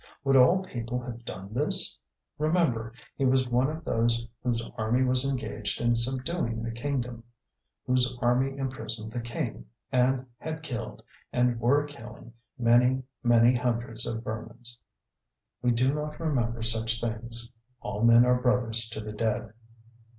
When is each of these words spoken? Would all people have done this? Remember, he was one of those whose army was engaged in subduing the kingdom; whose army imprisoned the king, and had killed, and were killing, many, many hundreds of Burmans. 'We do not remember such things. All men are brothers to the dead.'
Would 0.23 0.35
all 0.35 0.63
people 0.63 0.99
have 1.03 1.25
done 1.25 1.53
this? 1.53 1.99
Remember, 2.39 2.91
he 3.17 3.23
was 3.23 3.47
one 3.47 3.69
of 3.69 3.85
those 3.85 4.27
whose 4.41 4.67
army 4.75 5.03
was 5.03 5.29
engaged 5.29 5.79
in 5.79 5.93
subduing 5.93 6.63
the 6.63 6.71
kingdom; 6.71 7.23
whose 7.85 8.17
army 8.19 8.57
imprisoned 8.57 9.11
the 9.11 9.21
king, 9.21 9.67
and 9.91 10.25
had 10.39 10.63
killed, 10.63 11.03
and 11.31 11.59
were 11.59 11.85
killing, 11.85 12.33
many, 12.57 13.03
many 13.21 13.53
hundreds 13.55 14.07
of 14.07 14.23
Burmans. 14.23 14.79
'We 15.61 15.73
do 15.73 15.93
not 15.93 16.19
remember 16.19 16.63
such 16.63 16.99
things. 16.99 17.53
All 17.81 18.01
men 18.03 18.25
are 18.25 18.41
brothers 18.41 18.89
to 18.93 19.01
the 19.01 19.13
dead.' 19.13 19.53